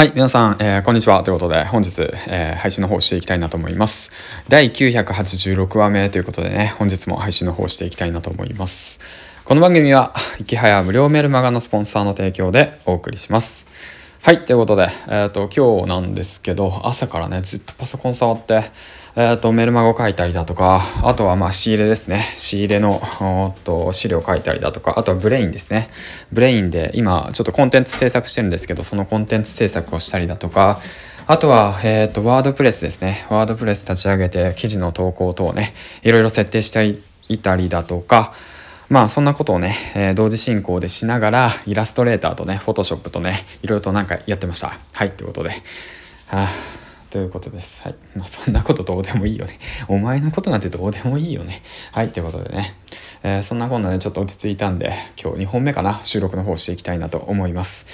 [0.00, 1.22] はい、皆さん、えー、こんにちは。
[1.24, 4.10] ということで、本日、えー、配信の方していきたいなと思います。
[4.48, 8.98] 第986話目ということでね、本日も配信の方していきたいなと思います。
[9.44, 13.66] この番組は、いきはや無料メルマガのスポンサーの提供でお送りします。
[14.22, 18.64] はい、ということで、えっ、ー、と、今日なんですけど、朝からね、ずっとパソコン触って、
[19.16, 22.20] えっ、ー、と、メルマガを書いたりだとか、あとはまあ仕入れですね。
[22.36, 25.88] 仕入れの、おっと、資料書いたりだとか、あとはブレインですね。
[26.32, 30.78] ブレインで今、ちょっとコンテンツ制作してるんですけど、そのコンテンツ制作をしたりだとか、
[31.26, 33.26] あとは、えっ、ー、と、ワードプレスですね。
[33.30, 36.94] ワードプレス立ち上げて、記事の投稿等ね、いろいろ設定して
[37.30, 38.34] いたりだとか、
[38.90, 44.72] まあそんなことをね、えー、同時進行でしながら、イラストレーターとね、フォトショップとね、いろいろとなんかやってました。
[44.92, 45.50] はい、ということで。
[45.50, 45.56] は
[46.42, 46.48] あ
[47.10, 47.82] ということです。
[47.82, 47.94] はい。
[48.16, 49.58] まあ、そんなことどうでもいいよね。
[49.88, 51.62] お前のことなんてどうでもいいよね。
[51.90, 52.10] はい。
[52.10, 52.76] ということでね。
[53.24, 57.86] えー、そんなこんなでちょっと落ち着いたんで、今日2本目かな、収録の方していきたいなと思います。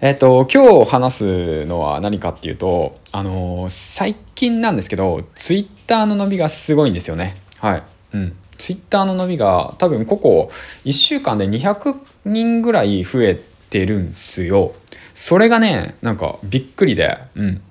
[0.00, 7.36] えっ、ー、と、今日話すのは何かっていうと、あのー、最近なんですけど、ツイッターの伸びがすごいんですよね。
[7.60, 7.82] はい。
[8.14, 8.36] うん。
[8.58, 10.50] ツイッターの伸びが多分ここ
[10.84, 13.38] 1週間で200人ぐらい増え
[13.70, 14.72] てるんすよ。
[15.14, 17.62] それがね、なんかびっくりで、うん。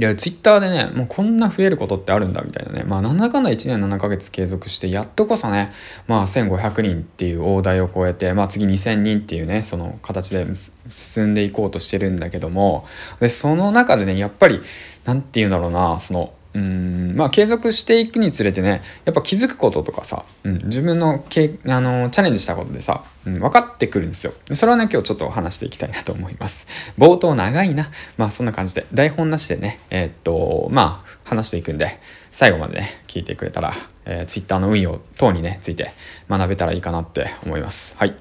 [0.00, 2.84] いや、ツイッターでね、もうこんな増えることってあるんだみたいなね。
[2.86, 5.72] まあ、なんだかんだ1年7ヶ月継続して、やっとこそね、
[6.06, 10.46] まあ、1500人っていう大台を超えて、まあ、次2000人っていうね、その形で
[10.88, 12.84] 進んでいこうとしてるんだけども、
[13.18, 14.60] で、その中でね、やっぱり、
[15.04, 17.16] なんて言うんだろうな、その、うん。
[17.16, 24.32] まあ継続していくにつれてねやっぱ気づくこととかさ、うん、自分のけあのチャレンジしたことでさ、うん、分かってくるんですよ。
[24.54, 26.66] それはね今日ちょっと話していきたいなと思います。
[26.98, 27.90] 冒頭長いな。
[28.16, 28.86] まあそんな感じで。
[28.92, 31.88] 台本なしでねえー、っとまあ話していくんで
[32.30, 33.72] 最後までね聞いてくれたら、
[34.04, 35.90] えー、Twitter の運用等にねついて
[36.28, 37.96] 学べたらいいかなって思います。
[37.98, 38.14] はい。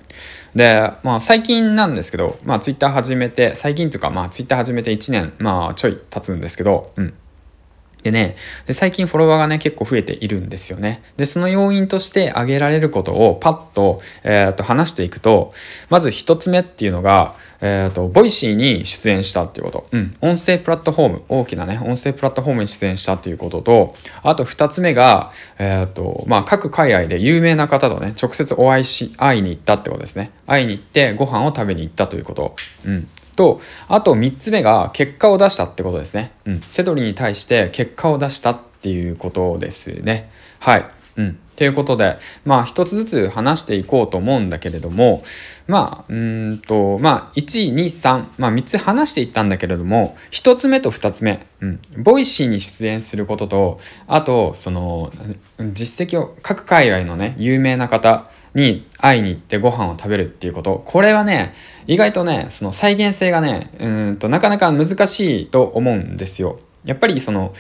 [0.56, 7.14] でまあ最近なんですけどまあ Twitter 始めて最近というかまあ Twitter 始めて1年まあちょい経つんですけどうん。
[8.08, 11.02] でね、で最近フォロワーがね、結構増えているんですよね。
[11.18, 15.52] で、その要因として挙げられることをパッと、えっ、ー、と、話していくと、
[15.90, 19.88] まず一つ目っていうのが、えっ、ー、と、 Voicy に出演したっていうこと。
[19.92, 20.16] うん。
[20.22, 23.94] 音声プラットフォーム、大きなね、音声プラットフォームに出演したっていうことと、
[24.24, 30.32] あと二つ目が、えっ、ー、と、まあ、各海外で有名な方とね、直接お会いし、会いに行ったってことですね。
[30.46, 32.56] 会いに行ってご飯を食べに行ったということ。
[32.86, 33.08] うん。
[33.38, 36.34] と、あと3つ目が結果を出したってことですね。
[36.46, 36.62] うん。
[36.62, 40.30] セドリに対して結果を出したっていうことですね。
[40.60, 40.86] はい。
[41.16, 41.40] うん。
[41.56, 45.24] ということで、まあ一つずつ話していこうと思うんだけれども、
[45.68, 55.12] まあ、うんと、まあ、1、2、3、まあ3つ話していったんだけれども、1つ目と2つ目、うん、 Voicy に出演することと、あと、その、
[55.74, 61.54] 実績を、各海外のね、有名な方、に会いに行ってご飯を食べるっていうこと、これはね、
[61.86, 66.58] 意外とね、その再現性がね、うんとなかなか難しいと思うんですよ。
[66.86, 67.54] やっぱりその、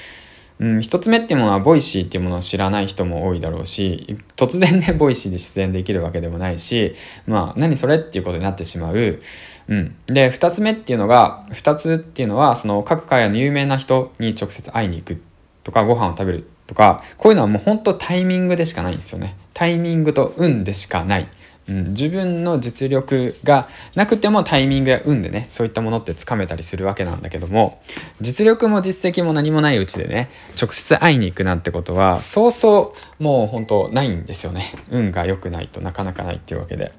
[0.59, 6.95] うん、一つ目っていうものは Voicyっていうものを知らない人も多いだろうし、突然ね、 Voicyで出演できるわけでもないし、
[7.27, 9.19] まあ、何それっていうことになってしまう。
[9.67, 9.95] うん。
[10.07, 15.21] で、二つ目っていうのが、二つっていうのは、その各海外の有名な人に直接会いに行く
[15.63, 19.35] とか、ご飯を食べるとか、こういうのはもう本当タイミングでしかないんですよね。
[19.53, 21.27] タイミングと運でしかない。
[21.69, 27.81] うん、自分の実力がなくてもタイミングや運でね、そういったものってつかめたりするわけなんだけども、
[28.21, 30.29] 実力も実績も何もないうちでね、
[30.59, 34.71] 直接会いに行くなんてことは、そうそうもう本当ないんですよね。
[34.91, 36.91] 運が良くないとなかなかないっていうわけで。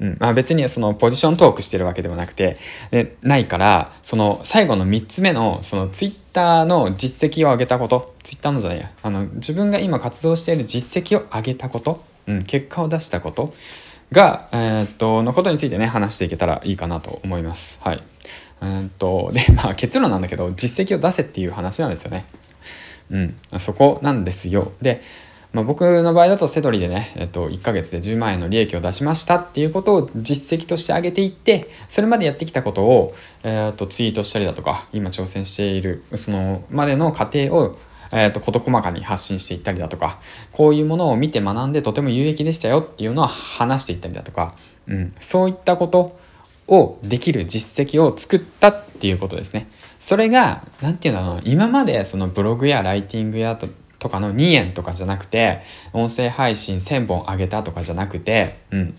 [0.00, 2.56] うん、まあ別にそのポジショントークしてるわけでもなくて、
[2.90, 13.52] でないから、その最後の3つ目のそのツイッターの実績を上げたこと、ツイッターのじゃないや、あの自分が今活動している実績を上げたこと、うん、結果を出したこと
[14.12, 17.80] が、えー、っと、のことについてね、話していけたらいいかなと思います。
[17.82, 18.00] はい。
[18.62, 22.24] うんと、で、 まあ結論なんだけど、実績を出せっていう話なんですよね。
[23.10, 24.72] うん、そこなんですよ。
[24.80, 25.02] で、
[25.54, 37.78] まあ、僕の場合だとセドリでね、えっと、1ヶ月で10万円の利益を出しましたっていうことを実績として上げていって、それまでやってきたことを、えっと、ツイートしたりだとか、今挑戦している、その、までの過程を、
[38.10, 40.18] えっと、事細かに発信していったりだとか、
[40.50, 44.52] こういうものを見て学んでとても有益でしたよっていうのを話していったりだとか、
[44.88, 46.18] うん、そういったこと
[46.66, 49.68] をできる実績を作ったっていうことですね。
[50.00, 53.68] それが、なんていうの今までそのブログやライティングやと
[54.04, 55.60] とかの2円とかじゃなくて、
[55.94, 58.94] 音声配信1000本上げたとかじゃなくて、うん。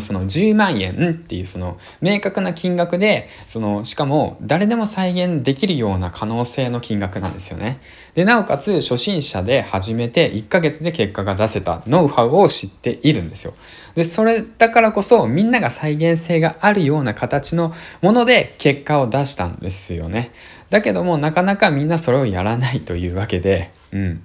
[0.00, 7.80] その10万円っていうその明確な金額でそのしかも誰でも再現できるような可能性の金額なんですよね。
[8.14, 13.54] でなおかつ初心者で始めて1ヶ月で結果が出せたノウハウを知っているんですよ。
[13.96, 20.30] でそれだからこそみんなが再現性があるような形のもので結果を出したんですよね。
[20.72, 24.24] だけどもなかなかみんなそれをやらないというわけで、うん、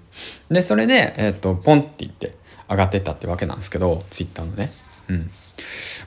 [0.49, 2.31] でそれで、えー、っとポンって言って
[2.69, 4.71] 上がってったってわけなんですけどツイッターのね。
[5.09, 5.29] うん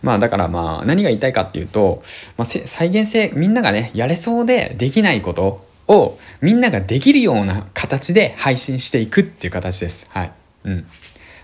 [0.03, 2.03] まあだからまあ何が言いたいかっていうと、
[2.39, 10.07] まあ、再現性みんながねやれそうでできないことをみんなができるような形で配信していくっていう形です。
[10.11, 10.33] はい。
[10.65, 10.87] うん。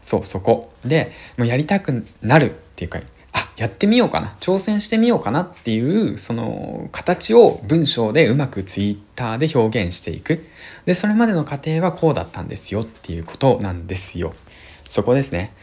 [0.01, 0.73] そう、そこ。
[0.83, 3.01] で、もうやりたくなるっていうか、
[3.57, 4.37] やってみようかな。
[4.41, 10.45] 挑戦してみようかなっていう、その形を文章でうまくツイッターで表現していく。
[10.85, 14.35] で、それまでの過程はこうだったんですよっていうことなんですよ。
[14.91, 15.55] そこですね。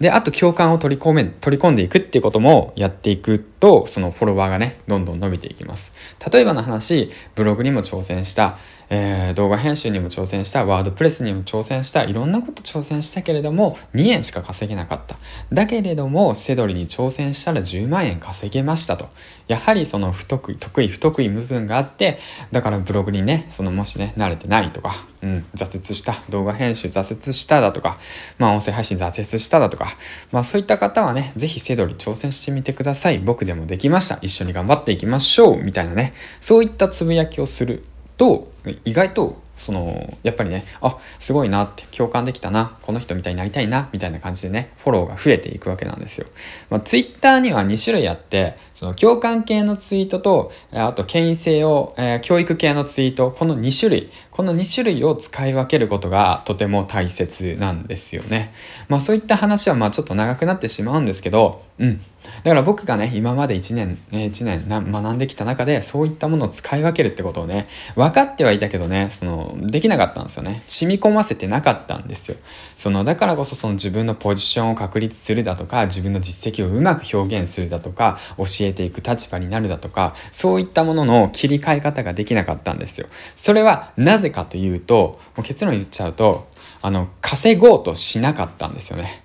[0.00, 5.92] で、あと共感を取り込め、取り込んでいくっていうこともやっていくと、そのフォロワーがね、どんどん伸びていきます。
[6.32, 8.56] 例えばの話、ブログにも挑戦した、
[8.88, 15.16] えー、動画編集にも挑戦した、ワードプレスにも挑戦した、いろんなこと挑戦したけれども、2円しか稼げなかった。
[15.52, 19.06] だけれども、セドリに挑戦したら10万円稼げましたと。
[19.48, 22.18] やはりその不得意、得意、不得意部分があって、
[22.52, 27.98] だからブログにね、そのもしね、慣れてないとか、うん、挫折した、動画編集挫折しただとか、
[28.38, 29.88] まあ音声配信挫折しただとか、
[30.32, 33.18] まあそういった方はね、ぜひセドリ挑戦してみてください。
[33.18, 34.18] 僕でもできました。
[34.22, 35.62] 一緒に頑張っていきましょう。
[35.62, 37.82] みたいなね、そういったつぶやきをする
[38.16, 38.50] と
[38.84, 46.26] 意外とそのやっぱりねあすごいなって共感できたなこの人みたいになりたいなみたいな感じでねフォローが増えていくわけなんですよ。
[46.70, 58.54] まあ、Twitter には2種類あってその共感系のツイートとあと権威性を、えー、教育系のツイートこの2種類この2種類を使い分けることがとても大切なんですよね。
[58.88, 62.00] まあそういった話はまあちょっと長くなってしまうんですけどうん
[62.42, 67.66] だから僕がね、今まで1年、1年学んできた中で、そういったものを使い分けるってことをね、
[67.96, 70.62] 分かってはいたけどね、その、できなかったんですよね。
[70.66, 72.36] 染み込ませてなかったんですよ。
[72.76, 83.06] その、だからこそその自分のポジションを確立するだとか、自分の実績をうまく表現するだとか、教えていく立場になるだとか、そういったものの切り替え方ができなかったんですよ。
[83.36, 86.48] それはなぜかというと、もう結論言っちゃうと、
[86.82, 89.22] あの、稼ごうとしなかったんですよね。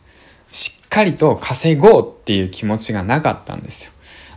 [0.51, 3.92] しっかりと稼ごうっていう気持ちがなかったんですよ。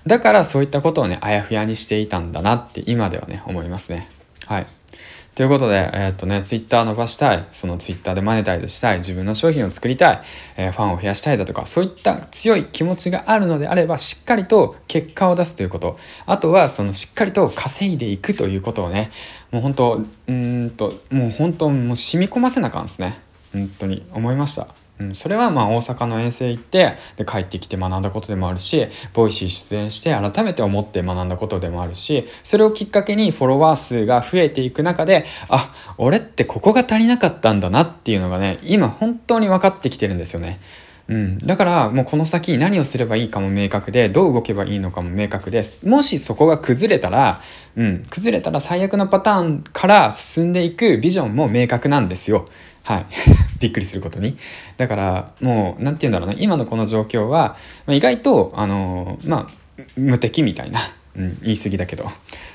[0.07, 4.09] だからそういったことをね、あやふやにしていたんだなって今ではね、思いますね。
[4.47, 4.67] はい。
[5.39, 10.21] ということで、えー、っとね、ツイッター伸ばしたい、そのツイッターでマネタイズしたい、自分の商品を作りたい、
[10.57, 15.97] えー、ファンを増やしたいだとか、そういった強い気持ちがあるのであれば、しっかりと結果を出すということ、
[16.27, 19.13] あとはそのしっかりと稼いでいくということをね、
[19.53, 23.17] もう本当、うんと、もう本当、もう染み込ませなあかんですね。
[23.53, 24.78] 本当に思いました。
[25.01, 40.61] うん、それはまあ大阪の遠征行ってで帰ってきて学んだことでもあるし Voicy 出演して改めて思って学んだことでもあるしそれをきっかけにフォロワー数が増えていく中であ俺ってここが足りなかったんだなっていうのがね今本当に分かってきてるんですよね。
[41.09, 47.41] うん、だからもうこの先何をすればいいかも明確でどう動けばいいのかも明確ですもしそこが崩れたら、
[47.77, 52.45] うん、崩れたら最悪のパターンから進んでいくビジョンも明確なんですよ。
[52.89, 53.07] はい。
[53.61, 54.35] びっくりすることに。
[54.79, 56.37] だから、もう、なんて言うんだろうね。
[56.41, 57.55] 今のこの状況は、
[57.87, 60.81] 意外と、あのー、まあ、無敵みたいな。
[61.17, 62.05] うん、言い過ぎだけど。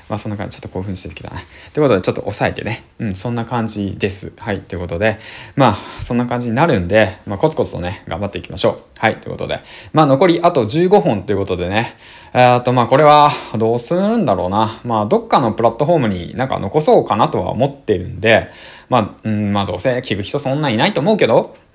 [0.08, 1.36] まあ、そんな感じ、ちょっと興奮してきたな。
[1.72, 2.82] ということで、ちょっと抑えてね。
[2.98, 4.32] うん、そんな感じです。
[4.38, 4.60] はい。
[4.60, 5.18] ということで、
[5.54, 8.82] まあ、そんな感じになるんで、まあ、コツコツとね、頑張っていきましょう。
[8.98, 9.16] はい。
[9.16, 9.60] ということで、
[9.92, 11.96] まあ、残りあと15本ということでね。
[12.32, 14.80] えっと、まあ、これは、どうするんだろうな。
[14.84, 18.48] まあ、どっかのプラットフォームになんか残そうかなとは思ってるんで、
[18.88, 21.54] まあ、うん、まあどうせ聞く人そんないないと思うけど、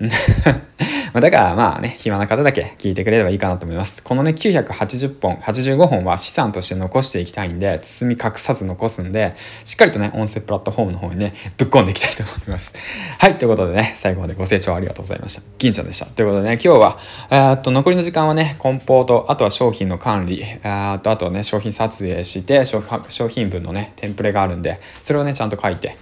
[1.12, 4.02] だからまあね、暇な方だけ聞いてくれればいいかなと思います。
[4.02, 12.72] このね、980本、85本は資産として残していきたいんで、包み隠さず残すんで、しっかりとね、音声プラットフォームの方にね、ぶっ込んでいきたいと思います。
[13.18, 15.42] はい、ということでね、最後までご清聴ありがとうございました。
[15.58, 16.06] 銀ちゃんでした。
[16.06, 16.96] ということでね、今日は、
[17.30, 22.80] えー、っと、残りの時間はね、梱包と、あとは商品の管理、あと、あとはね、商品撮影して、商
[23.28, 25.96] 品分のね、テンプレがあるんで、それをね、ちゃんと書いて、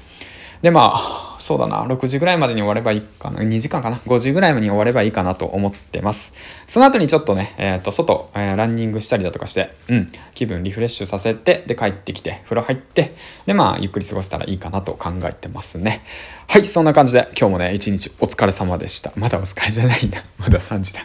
[0.62, 1.82] でまあそうだな。
[1.84, 3.40] 6時ぐらいまでに終わればいいかな。
[3.40, 3.96] 2時間かな。
[3.96, 6.34] 5時ぐらいまでに終わればいいかなと思ってます。
[6.66, 10.06] その後にちょっとね、えっ、ー、と外、えー、ランニングしたりだとかしてうん。
[10.34, 13.14] 気分リフレッシュさせてで帰ってきて風呂入って
[13.46, 16.02] でまあゆっくり過ごせたらいいかなと考えてますね。
[16.48, 19.12] はいそんな感じで今日もね一日お疲れ様でした。
[19.16, 21.00] まだお疲れじゃないんだ まだ3時だ。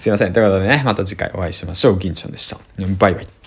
[0.00, 0.32] すいません。
[0.32, 1.98] ということでねまた次回お会いしましょう。
[1.98, 2.58] 銀ちゃんでした。
[2.98, 3.43] バイバイ。